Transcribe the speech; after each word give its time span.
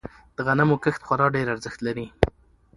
د 0.35 0.37
غنمو 0.45 0.77
کښت 0.83 1.01
خورا 1.07 1.27
ډیر 1.35 1.47
ارزښت 1.53 1.79
لری. 1.87 2.07